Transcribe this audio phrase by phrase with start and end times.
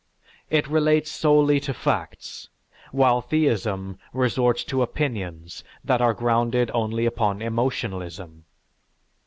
[0.49, 2.49] It relates solely to facts,
[2.91, 8.45] while theism resorts to opinions that are grounded only upon emotionalism.